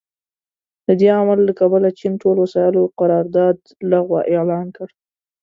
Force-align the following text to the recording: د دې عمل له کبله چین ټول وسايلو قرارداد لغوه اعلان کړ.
د 0.87 0.89
دې 0.99 1.09
عمل 1.17 1.39
له 1.47 1.53
کبله 1.59 1.89
چین 1.99 2.13
ټول 2.21 2.35
وسايلو 2.39 2.81
قرارداد 2.99 3.57
لغوه 3.91 4.19
اعلان 4.33 4.67
کړ. 4.75 4.87